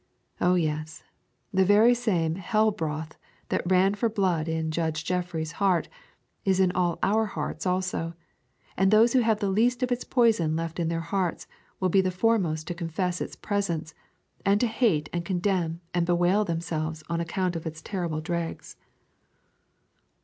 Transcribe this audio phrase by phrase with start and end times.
[0.41, 1.03] O yes,
[1.53, 3.15] the very same hell broth
[3.49, 5.89] that ran for blood in Judge Jeffreys' heart
[6.43, 8.15] is in all our hearts also;
[8.75, 11.45] and those who have the least of its poison left in their hearts
[11.79, 13.93] will be the foremost to confess its presence,
[14.43, 18.77] and to hate and condemn and bewail themselves on account of its terrible dregs.